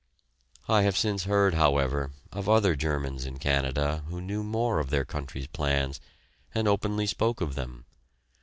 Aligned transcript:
I 0.67 0.81
have 0.81 0.97
since 0.97 1.25
heard, 1.25 1.53
however, 1.53 2.09
of 2.31 2.49
other 2.49 2.75
Germans 2.75 3.23
in 3.23 3.37
Canada 3.37 4.03
who 4.07 4.19
knew 4.19 4.41
more 4.41 4.79
of 4.79 4.89
their 4.89 5.05
country's 5.05 5.45
plans, 5.45 5.99
and 6.55 6.67
openly 6.67 7.05
spoke 7.05 7.39
of 7.39 7.53
them. 7.53 7.85